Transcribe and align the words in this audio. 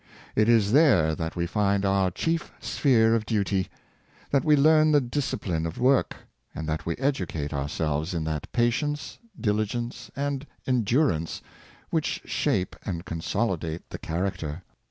It 0.35 0.49
is 0.49 0.71
there 0.71 1.13
that 1.13 1.35
we 1.35 1.45
find 1.45 1.85
our 1.85 2.09
chief 2.09 2.51
sphere 2.59 3.13
of 3.13 3.23
duty, 3.23 3.67
that 4.31 4.43
we 4.43 4.55
learn 4.55 4.91
the 4.93 4.99
discipline 4.99 5.67
of 5.67 5.77
work, 5.77 6.15
and 6.55 6.67
that 6.67 6.87
we 6.87 6.95
educate 6.95 7.53
our 7.53 7.69
selves 7.69 8.15
in 8.15 8.23
that 8.23 8.51
patience, 8.51 9.19
diligence, 9.39 10.09
and 10.15 10.47
endurance 10.65 11.43
which 11.91 12.21
shape 12.25 12.75
and 12.83 13.05
consolidate 13.05 13.91
the 13.91 13.99
character. 13.99 14.63